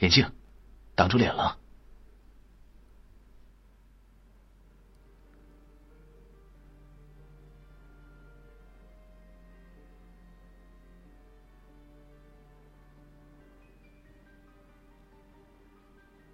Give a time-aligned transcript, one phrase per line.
[0.00, 0.30] 眼镜
[0.94, 1.58] 挡住脸了。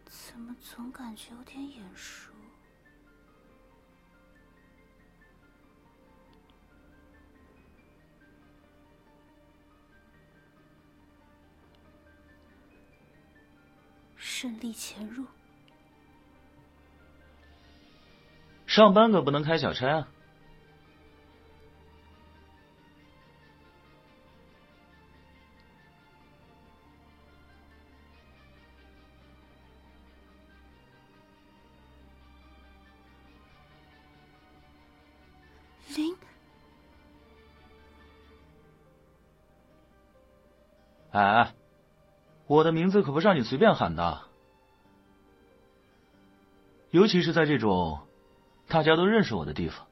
[0.05, 2.36] 怎么总感觉有点眼熟？
[14.47, 15.25] 胜利潜入，
[18.65, 20.09] 上班可不能开小差啊！
[35.97, 36.17] 林，
[41.11, 41.53] 哎，
[42.47, 44.26] 我的名字可不是让你随便喊的，
[46.91, 48.01] 尤其是在这种
[48.69, 49.87] 大家都认识我的地方。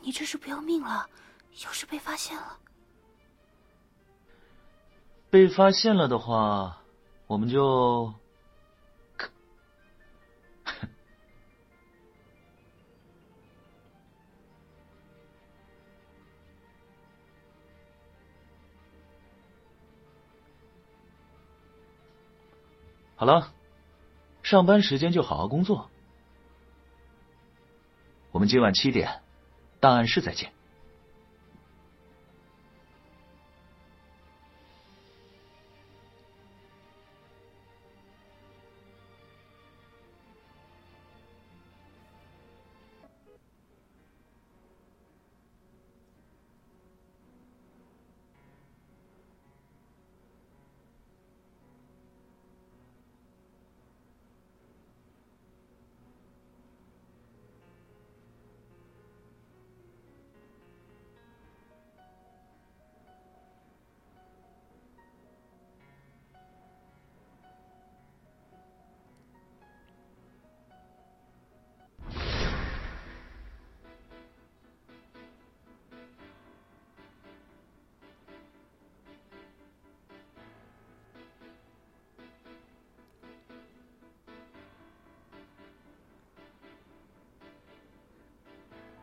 [0.00, 1.06] 你这是不要命了？
[1.64, 2.56] 要是被发现了，
[5.28, 6.80] 被发现了的话，
[7.26, 8.14] 我们就……
[23.18, 23.52] 好了，
[24.44, 25.90] 上班时间就好好工作。
[28.30, 29.22] 我们今晚七点，
[29.80, 30.52] 档案室再见。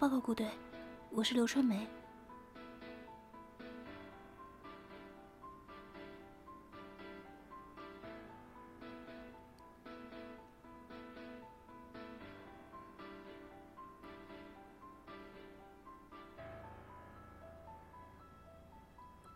[0.06, 0.48] 报告顾队，
[1.10, 1.88] 我是刘春梅。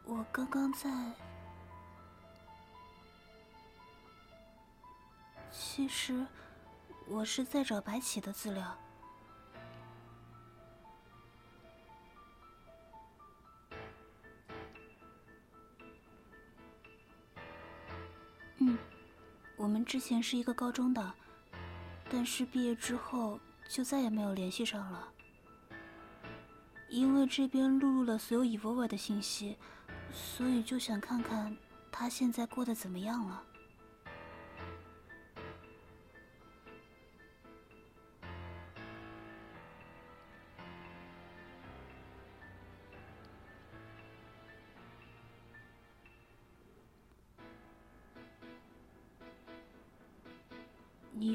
[0.06, 0.88] 我刚刚在……
[5.50, 6.24] 其实，
[7.08, 8.78] 我是在找白起的资料。
[19.84, 21.14] 之前是一个高中的，
[22.10, 25.08] 但是毕业之后就再也没有联系上了。
[26.90, 29.58] 因为这边录入了所有 Evolve 的信息，
[30.12, 31.56] 所以就想看看
[31.92, 33.44] 他现在过得怎么样了。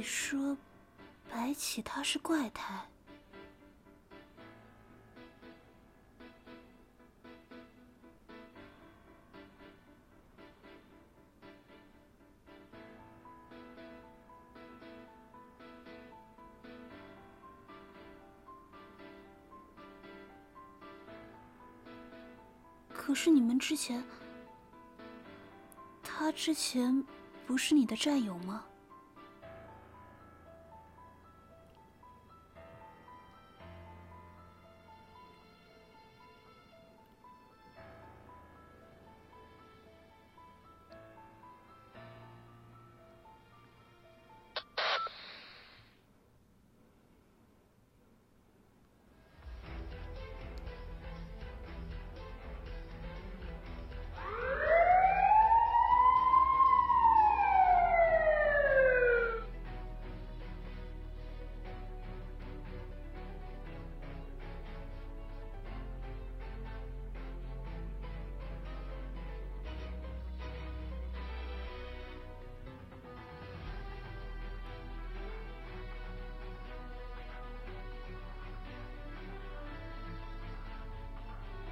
[0.05, 0.57] 说，
[1.31, 2.87] 白起他是怪胎？
[22.93, 24.05] 可是你们之前，
[26.03, 27.05] 他之前
[27.47, 28.65] 不是你的战友吗？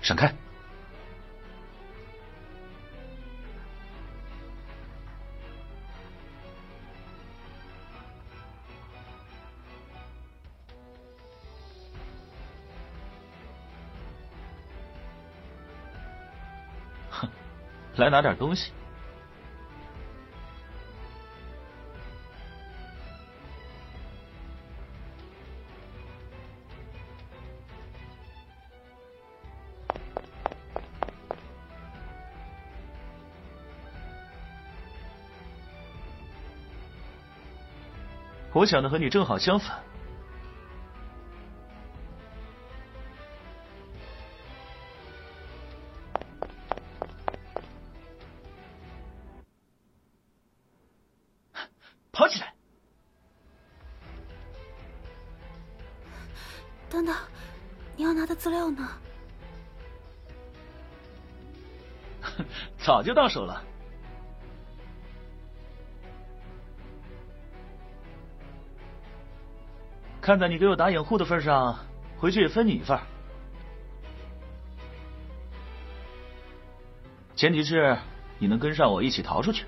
[0.02, 0.34] 闪开！
[17.10, 17.28] 哼，
[17.94, 18.72] 来拿点东西。
[38.54, 39.82] 我想的和你正好相反，
[52.12, 52.52] 跑起来！
[56.90, 57.16] 等等，
[57.96, 58.86] 你要拿的资料呢？
[62.78, 63.64] 早就到手了。
[70.22, 71.76] 看在你给我打掩护的份上，
[72.16, 72.96] 回去也分你一份。
[77.34, 77.98] 前提是
[78.38, 79.64] 你能跟上我一起逃出去。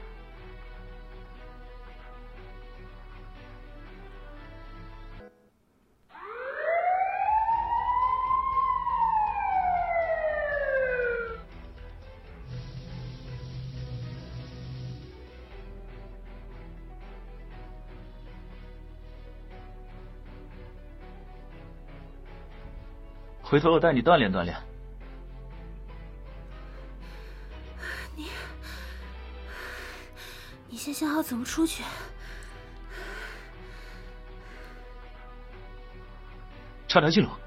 [23.54, 24.56] 回头我带你锻炼锻炼。
[28.16, 28.28] 你，
[30.68, 31.84] 你先想好怎么出去。
[36.88, 37.38] 差点进了。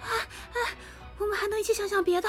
[0.00, 0.06] 哎
[0.52, 0.76] 哎，
[1.18, 2.28] 我们还能一起想想别的。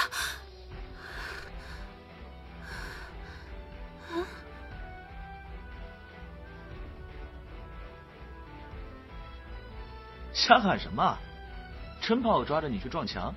[10.64, 11.18] 喊什么？
[12.02, 13.34] 真怕我抓着你去撞墙？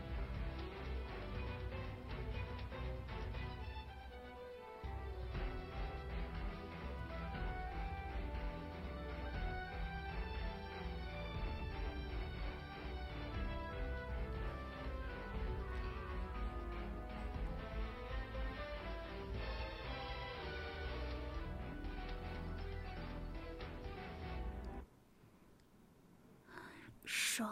[27.37, 27.45] 手，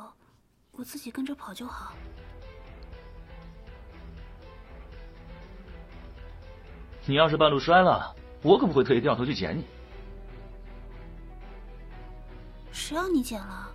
[0.72, 1.92] 我自己跟着跑就好。
[7.04, 9.66] 你要是半路摔了，我可不会特意掉头去捡你。
[12.72, 13.68] 谁让你捡了？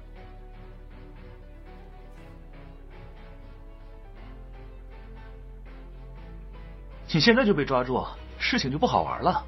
[7.13, 8.03] 你现在就被抓住，
[8.39, 9.45] 事情就不好玩了。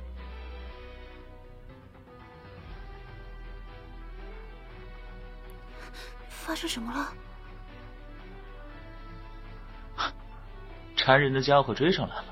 [6.71, 7.13] 什么了？
[10.95, 12.25] 缠人的家伙追上来了，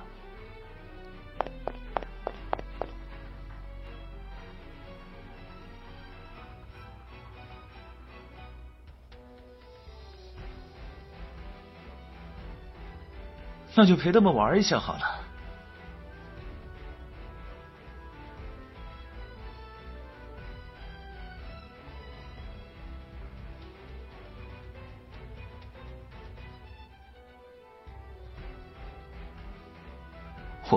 [13.76, 15.29] 那就陪他们玩一下好了。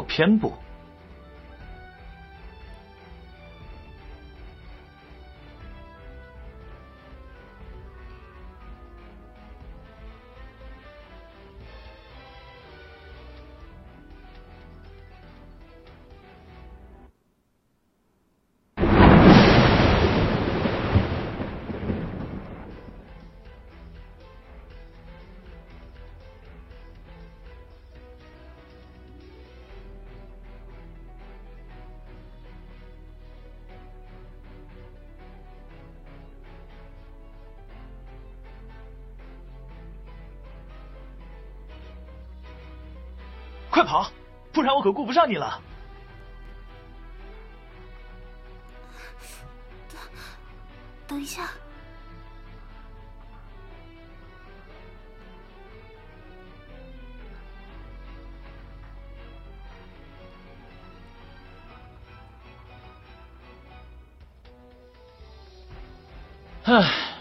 [0.03, 0.53] 偏不。
[43.83, 44.09] 快跑，
[44.53, 45.61] 不然我可顾不上你了。
[49.91, 49.99] 等，
[51.09, 51.51] 等一下。
[66.65, 67.17] 唉，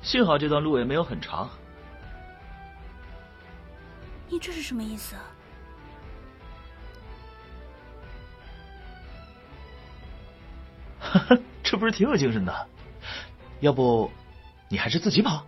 [0.00, 1.50] 幸好这段路也没有很长。
[4.28, 5.16] 你这是什么意思？
[5.16, 5.22] 啊？
[11.62, 12.66] 这不是挺有精神的？
[13.60, 14.10] 要不，
[14.68, 15.46] 你还是自己跑？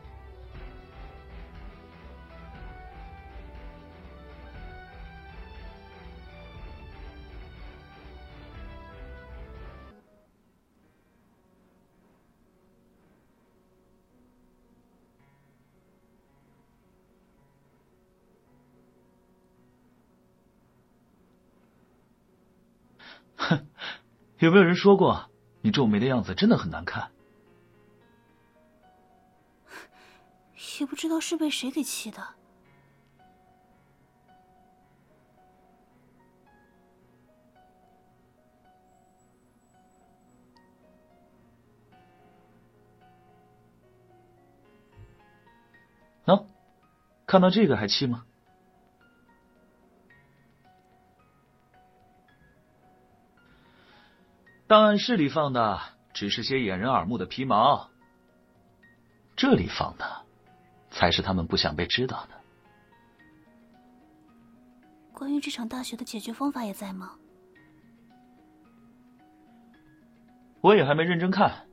[23.37, 23.67] 哼，
[24.39, 25.29] 有没有人说过
[25.67, 27.11] 你皱眉的样子真的很难看？
[30.79, 32.25] 也不知道是被谁给气的。
[46.27, 46.47] 喏，
[47.27, 48.25] 看到这个还气吗？
[54.69, 55.81] 档案室里放的
[56.13, 57.89] 只是些掩人耳目的皮毛，
[59.37, 60.25] 这里放的
[60.91, 62.35] 才是他们不想被知道的。
[65.13, 67.13] 关于这场大雪的解决方法也在吗？
[70.61, 71.69] 我也还没认真看，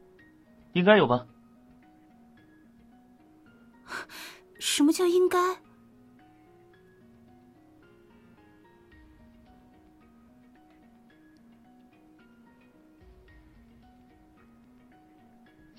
[0.74, 1.26] 应该有吧？
[4.60, 5.40] 什么叫应该？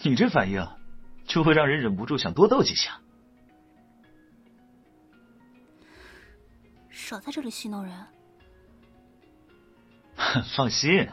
[0.07, 0.69] 你这反应，
[1.25, 3.01] 就会让人忍不住想多斗几下。
[6.91, 8.07] 少在这里戏弄人。
[10.55, 11.09] 放心，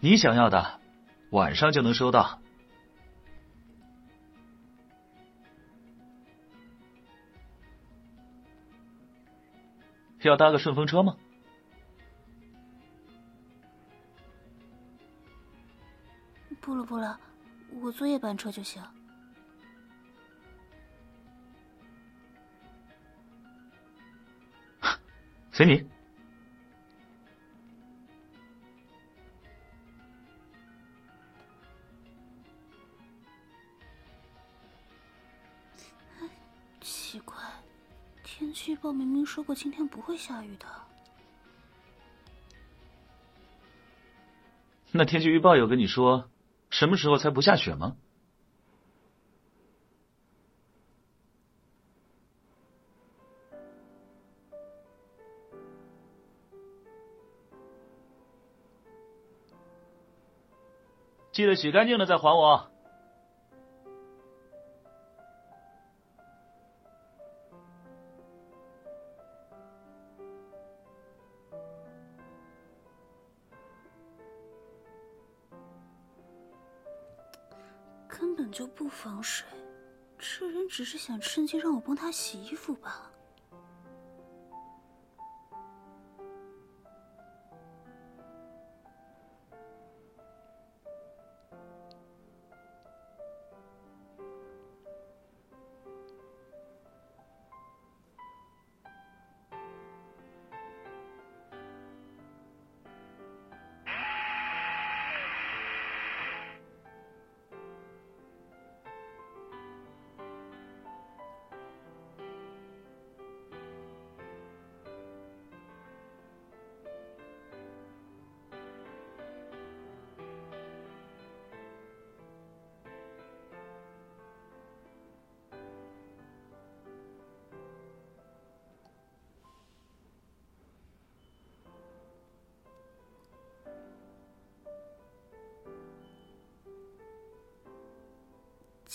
[0.00, 0.80] 你想要的，
[1.30, 2.40] 晚上就能收到。
[10.20, 11.16] 要搭个顺风车吗？
[16.60, 17.18] 不了不了。
[17.82, 18.82] 我坐夜班车就行，
[25.52, 25.86] 随你。
[36.80, 37.36] 奇怪，
[38.24, 40.66] 天气预报明明说过今天不会下雨的。
[44.92, 46.28] 那天气预报有跟你说？
[46.70, 47.96] 什么时候才不下雪吗？
[61.32, 62.70] 记得洗干净了再还我。
[79.06, 79.46] 防水，
[80.18, 83.08] 这人只是想趁机让我帮他洗衣服吧。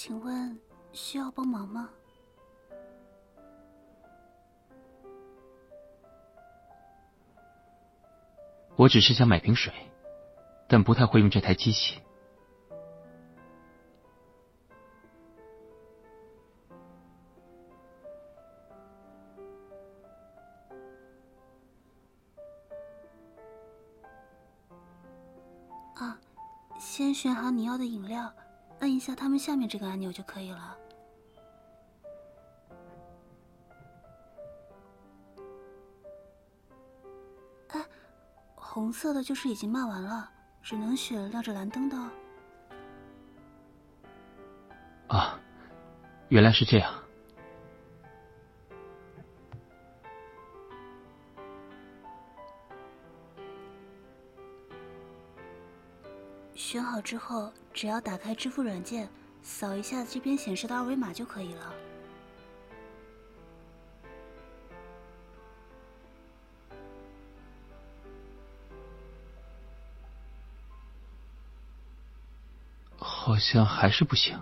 [0.03, 0.60] 请问
[0.93, 1.88] 需要帮忙吗？
[8.75, 9.72] 我只是想买瓶水，
[10.67, 12.01] 但不太会用这台机器。
[25.93, 26.20] 啊，
[26.79, 28.34] 先选好你要的饮料。
[28.81, 30.77] 按一下他们下面这个按钮就可以了。
[37.69, 37.85] 哎，
[38.55, 40.29] 红色的就是已经骂完了，
[40.61, 41.97] 只能选亮着蓝灯的。
[45.07, 45.39] 啊。
[46.29, 47.00] 原来是这样。
[56.71, 59.09] 选好之后，只要打开支付软件，
[59.43, 61.73] 扫一下这边显示的二维码就可以了。
[72.97, 74.41] 好像还是不行。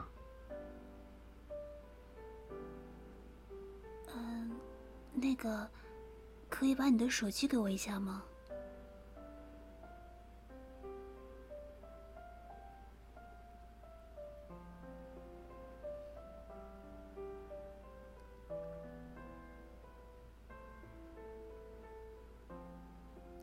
[4.13, 4.51] 嗯，
[5.15, 5.67] 那个，
[6.47, 8.21] 可以把你的手机给我一下吗？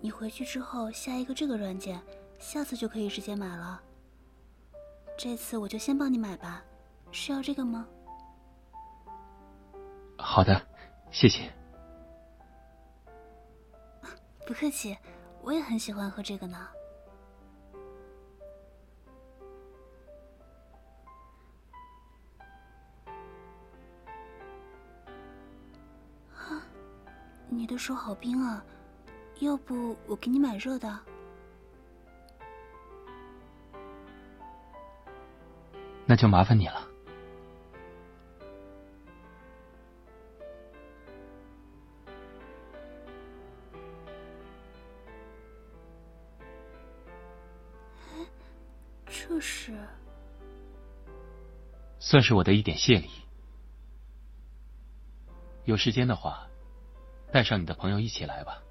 [0.00, 2.00] 你回去之后下一个这个软件，
[2.38, 3.82] 下次就可以直接买了。
[5.18, 6.62] 这次我就先帮你买吧，
[7.10, 7.86] 是要这个吗？
[10.18, 10.60] 好的，
[11.10, 11.50] 谢谢。
[14.46, 14.96] 不客气，
[15.42, 16.68] 我也很喜欢喝这个呢。
[26.36, 26.62] 啊，
[27.48, 28.64] 你的手好冰啊，
[29.40, 30.98] 要不我给你买热的？
[36.08, 36.88] 那就麻烦你了。
[49.06, 49.76] 这是
[51.98, 53.10] 算是我的一点谢礼。
[55.64, 56.46] 有时间的话，
[57.32, 58.62] 带上你的朋友一起来吧。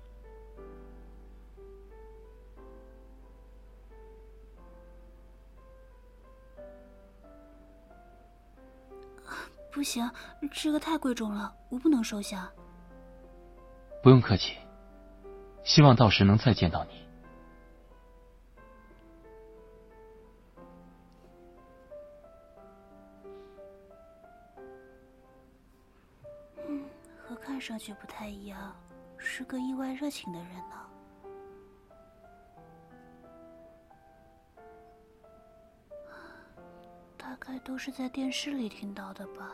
[9.76, 10.10] 不行，
[10.54, 12.50] 这个太贵重了，我不能收下。
[14.02, 14.56] 不用客气，
[15.66, 17.06] 希望到时能再见到你。
[26.66, 26.86] 嗯，
[27.22, 28.74] 和看上去不太一样，
[29.18, 30.85] 是个意外热情的人呢。
[37.38, 39.52] 大概都是在电视里听到的吧。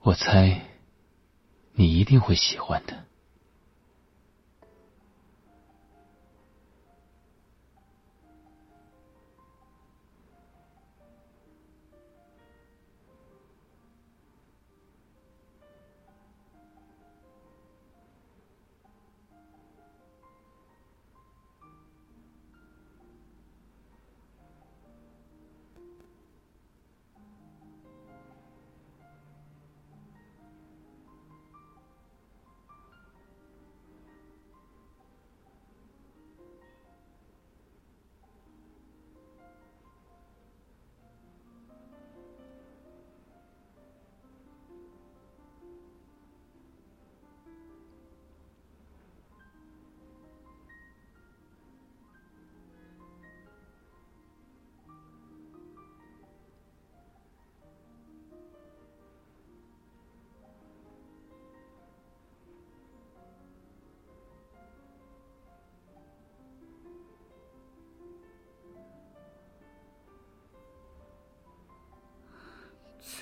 [0.00, 0.60] 我猜，
[1.72, 3.05] 你一定会喜欢的。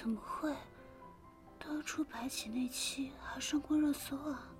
[0.04, 0.54] 怎么会？
[1.58, 4.53] 当初白起那期还上过热搜啊！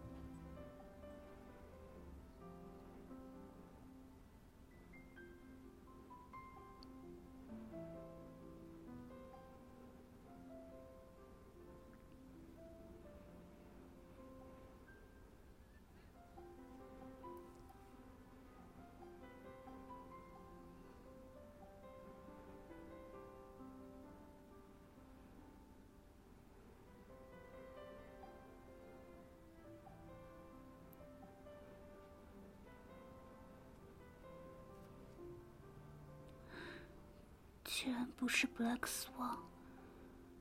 [37.84, 39.36] 既然不是 Black Swan，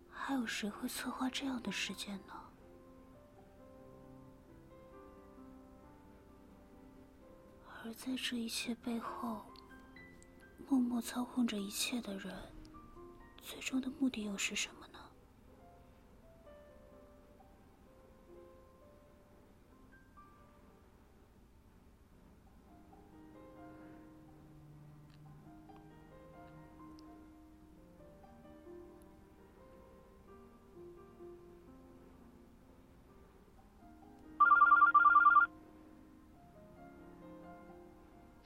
[0.10, 2.34] 还有谁会策划这样的事件呢？
[7.67, 9.41] 而在这一切背后，
[10.69, 12.34] 默默操控着一切的人，
[13.41, 14.92] 最终的目的又是什么呢？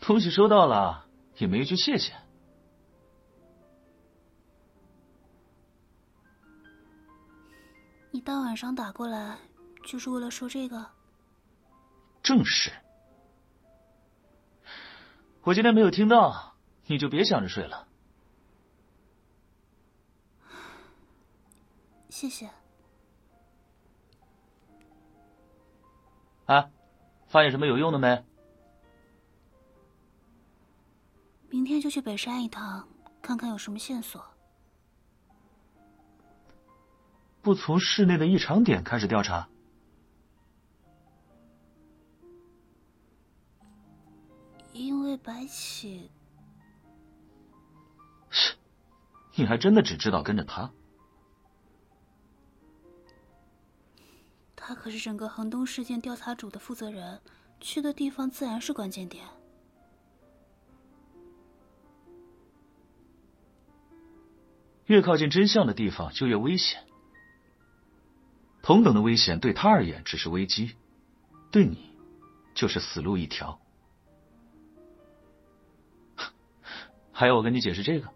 [0.08, 2.13] 东西收到了，也没一句谢谢。
[8.12, 9.38] 你大晚上打过来，
[9.84, 10.89] 就是为了说这个？
[12.24, 12.72] 正是。
[15.41, 17.86] 我今天没有听到，你就别想着睡了。
[22.10, 22.50] 谢谢。
[26.46, 26.70] 啊，
[27.28, 28.24] 发现什么有用的没？
[31.67, 32.88] 天就去北山一趟，
[33.21, 34.23] 看看有什么线索。
[37.41, 39.47] 不从室内的异常点开始调查？
[44.73, 46.12] 因为白起，
[49.36, 50.71] 你还真的只知道跟着他？
[54.56, 57.21] 他可是整个恒东事件调查组的负责人，
[57.62, 59.25] 去的地方自然是关键点。
[64.88, 66.84] 越靠近真相的地方就越危险。
[68.62, 70.76] 同等的危险对他而言只是危机，
[71.52, 71.93] 对你
[72.54, 73.60] 就是死路一条。
[77.13, 78.10] 还要我跟你解释这个？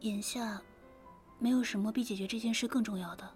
[0.00, 0.60] 眼下，
[1.38, 3.26] 没有什么比解决这件事更重要的。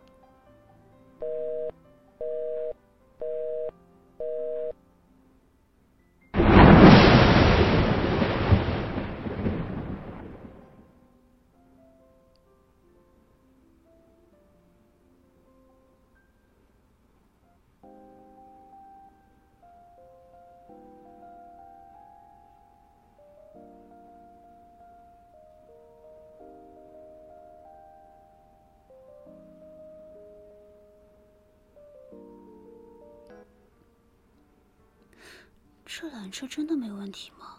[36.01, 37.57] 这缆车真的没问题吗？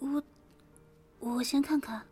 [0.00, 0.24] 我，
[1.18, 2.06] 我先看看。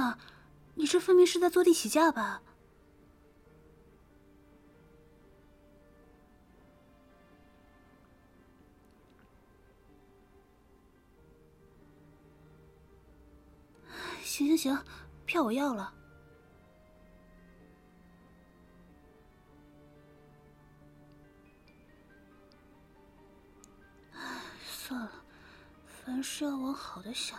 [0.00, 0.18] 等等，
[0.76, 2.42] 你这分明是在坐地起价吧？
[14.24, 14.84] 行行行，
[15.26, 15.92] 票我要了。
[24.64, 25.10] 算了，
[25.84, 27.38] 凡事要往好的想。